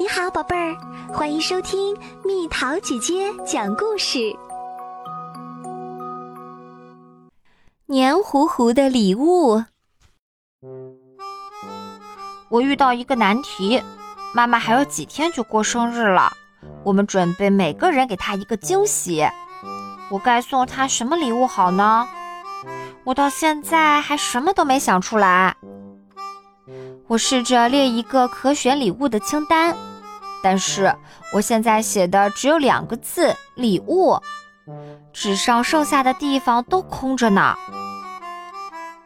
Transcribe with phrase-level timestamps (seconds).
[0.00, 0.76] 你好，宝贝儿，
[1.12, 4.32] 欢迎收听蜜桃姐姐讲故事。
[7.86, 9.64] 黏糊糊的礼物。
[12.48, 13.82] 我遇到一个难题，
[14.32, 16.32] 妈妈还有几天就过生日了，
[16.84, 19.26] 我们准备每个人给她一个惊喜。
[20.10, 22.06] 我该送她什么礼物好呢？
[23.02, 25.56] 我到现在还什么都没想出来。
[27.08, 29.74] 我试着列一个可选礼物的清单，
[30.42, 30.94] 但是
[31.32, 34.20] 我现在写的只有两个字“礼物”，
[35.12, 37.56] 纸上剩下的地方都空着呢。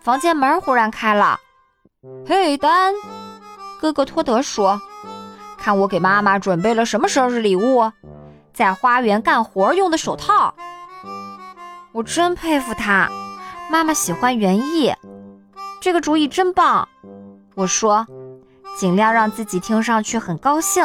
[0.00, 1.38] 房间门忽然开了
[2.26, 2.94] ，“嘿，丹！”
[3.80, 4.80] 哥哥托德说
[5.56, 7.90] ，“看我给妈妈准备了什么生日礼物，
[8.52, 10.54] 在花园干活用的手套。
[11.92, 13.08] 我真佩服他，
[13.70, 14.94] 妈妈喜欢园艺，
[15.80, 16.88] 这个主意真棒。”
[17.56, 18.06] 我说，
[18.78, 20.84] 尽量让自己听上去很高兴。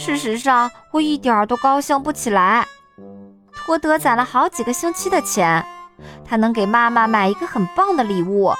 [0.00, 2.66] 事实上，我一点儿都高兴不起来。
[3.54, 5.62] 托德攒了好几个星期的钱，
[6.24, 8.50] 他能给妈妈买一个很棒的礼物，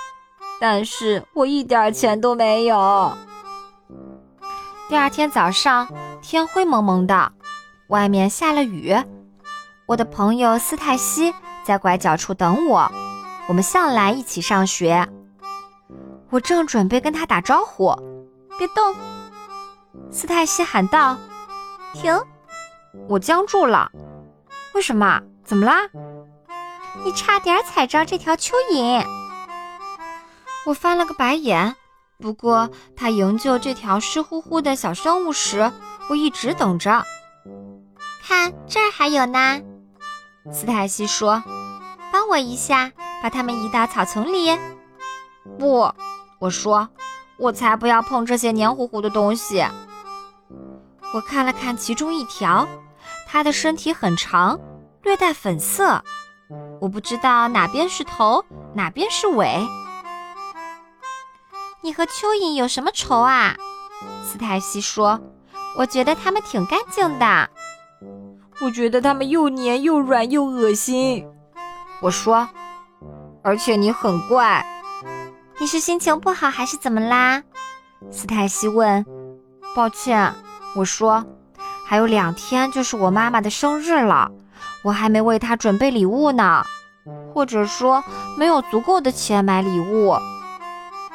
[0.61, 3.17] 但是我一点钱都没有。
[4.91, 5.89] 第二天早上，
[6.21, 7.33] 天灰蒙蒙的，
[7.89, 8.95] 外面下了雨。
[9.87, 11.33] 我的朋友斯泰西
[11.65, 12.93] 在拐角处等我，
[13.49, 15.09] 我们向来一起上学。
[16.29, 17.97] 我正准备跟他打招呼，
[18.59, 18.95] 别动！
[20.13, 21.17] 斯泰西喊道
[21.95, 22.19] ：“停！”
[23.09, 23.91] 我僵住了。
[24.75, 25.21] 为什么？
[25.45, 25.89] 怎么啦？
[27.05, 29.05] 你差点踩着这条蚯蚓。
[30.67, 31.77] 我翻了个白眼。
[32.21, 35.73] 不过他营救这条湿乎乎的小生物时，
[36.09, 37.03] 我一直等着。
[38.23, 39.61] 看这儿还有呢，
[40.53, 41.43] 斯泰西说
[42.13, 44.59] ：“帮我一下，把它们移到草丛里。”
[45.59, 45.93] 不。
[46.39, 46.89] 我说
[47.39, 49.65] ：“我才不要碰这些黏糊糊的东西。”
[51.13, 52.69] 我看了看其中一条，
[53.27, 54.59] 它的身体很长，
[55.03, 56.03] 略带粉色。
[56.81, 58.45] 我不知道哪边是头，
[58.75, 59.67] 哪边是尾。
[61.83, 63.57] 你和蚯蚓有什么仇啊？
[64.25, 65.21] 斯泰西说
[65.77, 67.51] ：“我觉得它们挺干净的。”
[68.61, 71.27] 我觉得它们又黏又软又恶心。
[72.01, 72.49] 我说
[73.43, 74.65] ：“而且你很怪。”
[75.59, 77.43] 你是心情不好还是怎么啦？
[78.11, 79.05] 斯泰西问。
[79.75, 80.35] 抱歉，
[80.75, 81.25] 我说，
[81.87, 84.31] 还有两天就是我妈妈的生日了，
[84.83, 86.65] 我还没为她准备礼物呢，
[87.35, 88.03] 或者说
[88.37, 90.17] 没有足够的钱买礼物。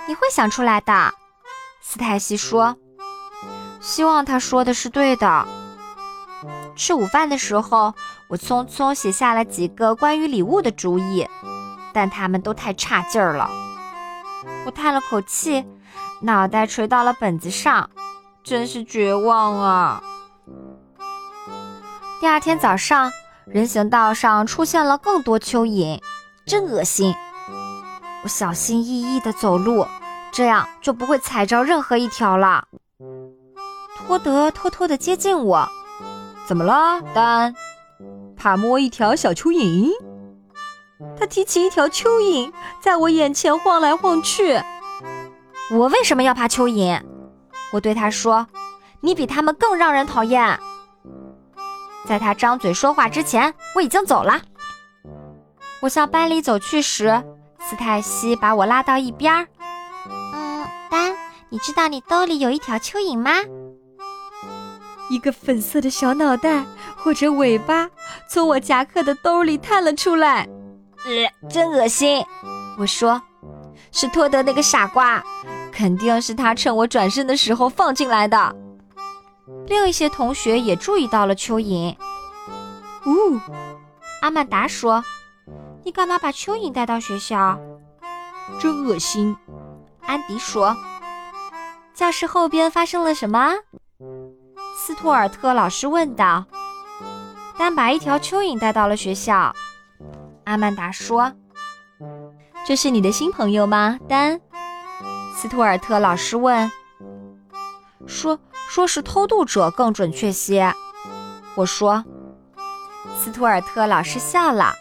[0.08, 1.14] 你会想出来的，
[1.82, 2.76] 斯泰西说。
[3.80, 5.46] 希望他说的是对的。
[6.76, 7.94] 吃午饭的时候，
[8.28, 11.28] 我匆匆写下了几个关于礼物的主意，
[11.94, 13.50] 但他们都太差劲儿了。
[14.66, 15.64] 我叹了口气，
[16.22, 17.90] 脑袋垂到了本子上，
[18.46, 20.04] 真是绝望啊！
[22.22, 23.12] 第二天早上，
[23.48, 26.00] 人行道上出现了更多蚯蚓，
[26.46, 27.16] 真恶心。
[28.24, 29.88] 我小心翼翼地走路，
[30.32, 32.68] 这样就不会踩着任何一条了。
[33.98, 35.68] 托德偷偷地接近我，
[36.46, 37.56] 怎么了，丹？
[38.38, 39.90] 怕摸一条小蚯蚓？
[41.20, 44.62] 他提起一条蚯蚓，在我眼前晃来晃去。
[45.72, 47.02] 我为什么要怕蚯蚓？
[47.76, 48.48] 我对他说
[49.04, 50.58] ：“你比他们更让人讨厌。”
[52.08, 54.42] 在他张嘴说话之前，我已经走了。
[55.82, 57.22] 我向班里走去时，
[57.60, 59.46] 斯泰西把我拉到一边儿。
[60.34, 61.14] 嗯，丹，
[61.50, 63.32] 你知道你兜里有一条蚯蚓吗？
[65.10, 66.64] 一个粉色的小脑袋
[66.96, 67.90] 或者尾巴
[68.30, 70.48] 从我夹克的兜里探了出来。
[71.06, 72.26] 呃，真恶心！
[72.78, 73.22] 我说，
[73.92, 75.22] 是托德那个傻瓜，
[75.76, 78.56] 肯定是他趁我转身的时候放进来的。
[79.68, 81.94] 另一些同学也注意到了蚯蚓。
[83.06, 83.38] 呜，
[84.22, 85.04] 阿曼达说
[85.84, 87.60] ：“你干嘛把蚯蚓带到学校？
[88.58, 89.36] 真恶心。”
[90.08, 90.78] 安迪说
[91.94, 93.52] ：“教室后边发生了什么？”
[94.80, 96.46] 斯图尔特老师问道。
[97.58, 99.54] 丹把一条蚯蚓带到了学校。
[100.46, 101.34] 阿曼达说
[102.66, 104.40] ：“这是你的新朋友吗，丹？”
[105.36, 106.72] 斯图尔特老师问。
[108.08, 108.40] “说
[108.70, 110.74] 说是偷渡者更准确些。”
[111.56, 112.04] 我说。
[113.18, 114.74] 斯图尔特老师笑了，“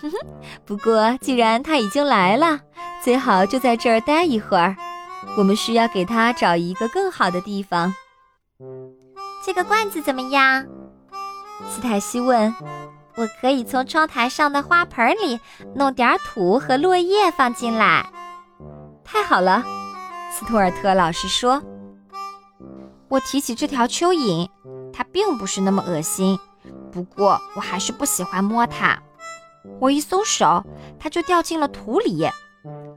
[0.00, 0.18] 哼哼，
[0.64, 2.60] 不过既然他已经来了，
[3.02, 4.76] 最好就在这儿待一会儿。
[5.36, 7.94] 我们需要给他找一个更好的地方。”
[9.44, 10.64] 这个罐子怎么样？
[11.68, 12.54] 斯泰西问。
[13.16, 15.38] 我可以从窗台上的花盆里
[15.74, 18.10] 弄点土和落叶放进来。
[19.12, 19.62] 太好了，
[20.30, 21.62] 斯图尔特老师说。
[23.08, 24.48] 我提起这条蚯蚓，
[24.90, 26.38] 它并不是那么恶心，
[26.90, 28.98] 不过我还是不喜欢摸它。
[29.80, 30.64] 我一松手，
[30.98, 32.26] 它就掉进了土里，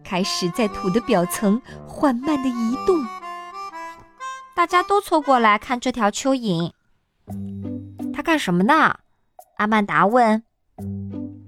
[0.06, 3.06] 开始在土的表层缓慢地移动。
[4.56, 6.72] 大家都凑过来看这条蚯蚓。
[8.14, 9.00] 它干什么呢？
[9.58, 10.42] 阿曼达问。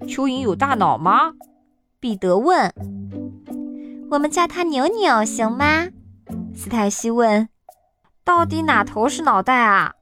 [0.02, 1.32] 蚯蚓有大脑吗？
[1.98, 2.70] 彼得问。
[4.10, 5.88] 我们叫它扭扭，行吗？
[6.54, 7.48] 斯泰西问。
[8.24, 9.94] 到底哪头是脑袋啊？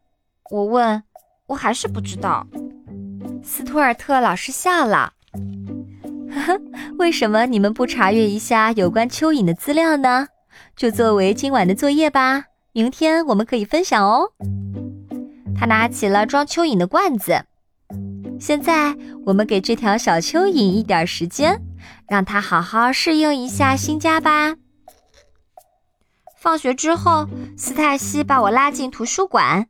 [0.51, 1.03] 我问。
[1.49, 2.47] 我还是不知道。
[3.43, 5.13] 斯图尔特老师笑了。
[6.31, 6.61] 呵呵，
[6.99, 10.27] 为什么你们不查阅一下有关蚯蚓的资料呢？
[10.77, 12.45] 就作为今晚的作业吧。
[12.73, 14.33] 明天我们可以分享哦。
[15.59, 17.45] 他拿起了装蚯蚓的罐子。
[18.39, 21.61] 现在我们给这条小蚯蚓一点时间，
[22.09, 24.57] 让他好好适应一下新家吧。
[26.37, 27.27] 放学之后，
[27.57, 29.67] 斯泰西把我拉进图书馆。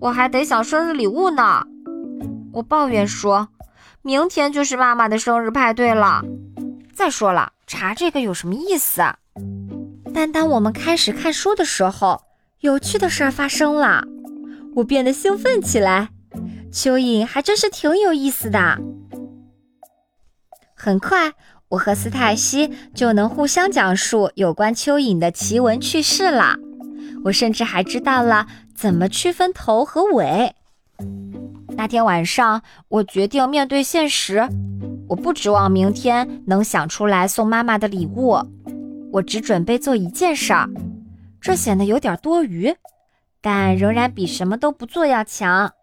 [0.00, 1.64] 我还得想生日礼物呢。
[2.52, 3.48] 我抱怨说
[4.02, 6.22] ：“明天就是妈妈的生日派对了。
[6.94, 9.02] 再说了，查这个有什么意思？”
[10.14, 12.22] 但当我们开始看书的时候，
[12.60, 14.04] 有趣的事儿发生了，
[14.76, 16.10] 我变得兴奋起来。
[16.70, 18.78] 蚯蚓还真是挺有意思的。
[20.84, 21.32] 很快，
[21.68, 26.56] 我和斯泰西就能互相讲述有关蚯蚓的奇闻趣事了。
[27.26, 30.56] 我甚至还知道了怎么区分头和尾。
[31.76, 34.48] 那天晚上，我决定面对现实，
[35.08, 38.36] 我不指望明天能想出来送妈妈的礼物。
[39.12, 40.68] 我只准备做一件事儿，
[41.40, 42.74] 这显得有点多余，
[43.40, 45.74] 但仍然比什么都不做要强。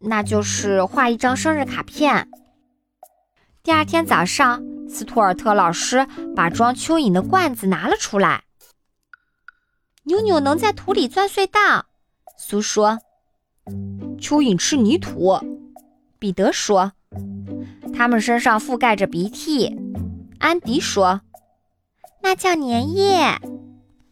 [0.00, 2.26] 那就是画一张生日卡片。
[3.64, 6.04] 第二天早上，斯图尔特老师
[6.34, 8.42] 把装蚯蚓的罐子拿了出来。
[10.02, 11.86] 妞妞能在土里钻隧道，
[12.36, 12.98] 苏说。
[14.18, 15.38] 蚯蚓吃泥土，
[16.18, 16.92] 彼得说。
[17.94, 19.78] 它们身上覆盖着鼻涕，
[20.40, 21.20] 安迪说。
[22.20, 23.38] 那叫粘液，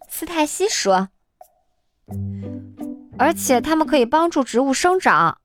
[0.08, 1.08] 斯泰西说。
[3.18, 5.38] 而且它们可以帮助植物生长，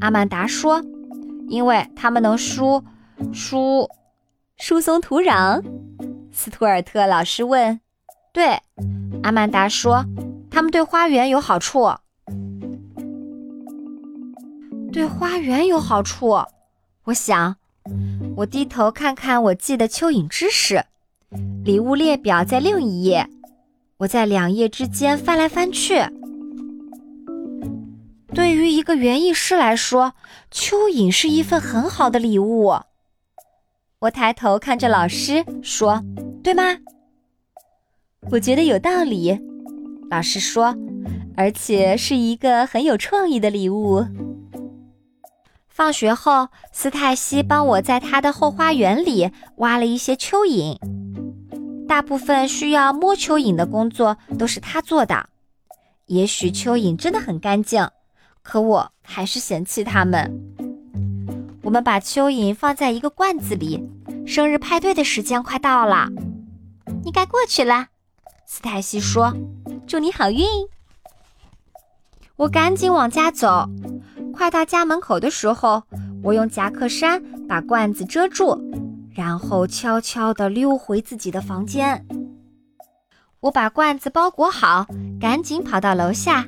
[0.00, 0.82] 阿曼达说，
[1.48, 2.82] 因为它们能输
[3.32, 3.88] 疏
[4.56, 5.62] 疏松土壤。
[6.32, 7.78] 斯图尔特老师问。
[8.32, 8.58] 对，
[9.22, 10.02] 阿曼达说，
[10.50, 11.92] 它们对花园有好处。
[14.90, 16.38] 对花园有好处，
[17.04, 17.56] 我想。
[18.36, 20.82] 我低头看看我记的蚯蚓知识。
[21.64, 23.28] 礼物列表在另一页，
[23.98, 26.02] 我在两页之间翻来翻去。
[28.34, 30.14] 对于一个园艺师来说，
[30.50, 32.74] 蚯蚓是一份很好的礼物。
[34.02, 36.02] 我抬头看着老师说
[36.42, 36.76] ：“对吗？”
[38.32, 39.38] 我觉得有道理，
[40.10, 40.76] 老师说，
[41.36, 44.04] 而且是一个很有创意的礼物。
[45.68, 50.76] 放学后，斯泰西帮我在他的后花园里挖了一些蚯蚓。
[51.86, 55.28] 大部分需要摸蚯蚓的工作都是他做的。
[56.06, 57.88] 也许蚯蚓真的很干净，
[58.42, 60.51] 可我还是嫌弃它们。
[61.72, 63.82] 我们把蚯蚓放在一个罐子里。
[64.26, 66.06] 生日派对的时间快到了，
[67.02, 67.86] 你该过去了。
[68.44, 69.32] 斯泰西说
[69.88, 70.44] ：“祝你好运。”
[72.36, 73.66] 我赶紧往家走。
[74.34, 75.82] 快到家门口的时候，
[76.22, 78.60] 我用夹克衫把罐子遮住。
[79.14, 82.06] 然后悄悄地溜回自己的房间。
[83.40, 84.86] 我把罐子包裹好，
[85.18, 86.46] 赶紧跑到楼下，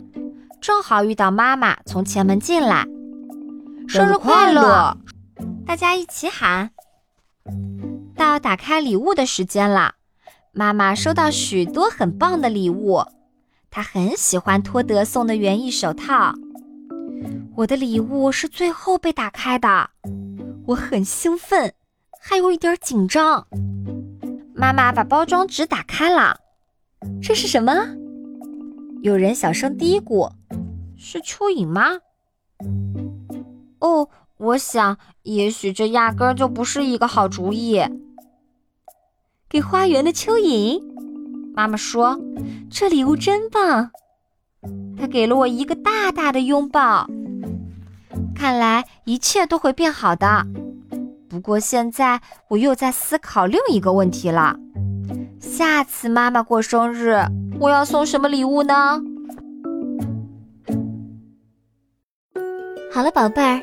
[0.60, 2.86] 正好遇到妈妈从前门进来。
[3.88, 4.94] 生日快乐！
[5.66, 6.70] 大家一起喊。
[8.14, 9.94] 到打开礼物的时间了。
[10.52, 13.04] 妈妈收到许多很棒的礼物，
[13.70, 16.32] 她很喜欢托德送的园艺手套。
[17.56, 19.90] 我的礼物是最后被打开的，
[20.66, 21.74] 我很兴奋。
[22.20, 23.46] 还有一点紧张。
[24.54, 26.38] 妈妈把包装纸打开了，
[27.20, 27.72] 这是什么？
[29.02, 30.30] 有人小声嘀咕
[30.96, 31.98] ：“是蚯蚓吗？”
[33.80, 37.80] 哦，我想，也许这压根儿就不是一个好主意。
[39.48, 40.82] 给花园的蚯蚓，
[41.54, 42.20] 妈妈说
[42.68, 43.90] ：“这礼物真棒。”
[44.98, 47.06] 她给了我一个大大的拥抱。
[48.34, 50.44] 看来一切都会变好的。
[51.28, 54.56] 不过现在我又在思考另一个问题了：
[55.40, 57.16] 下次妈妈过生日，
[57.60, 59.00] 我要送什么礼物呢？
[62.92, 63.62] 好了，宝贝儿，